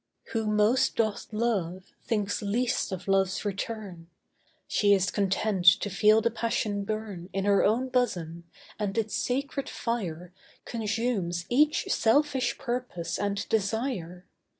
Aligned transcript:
ESTHER 0.25 0.39
Who 0.39 0.47
most 0.47 0.95
doth 0.95 1.27
love 1.31 1.93
thinks 2.01 2.41
least 2.41 2.91
of 2.91 3.07
love's 3.07 3.45
return; 3.45 4.07
She 4.67 4.95
is 4.95 5.11
content 5.11 5.63
to 5.79 5.91
feel 5.91 6.21
the 6.21 6.31
passion 6.31 6.85
burn 6.85 7.29
In 7.33 7.45
her 7.45 7.63
own 7.63 7.87
bosom, 7.89 8.45
and 8.79 8.97
its 8.97 9.13
sacred 9.13 9.69
fire 9.69 10.33
Consumes 10.65 11.45
each 11.49 11.83
selfish 11.91 12.57
purpose 12.57 13.19
and 13.19 13.47
desire. 13.47 14.25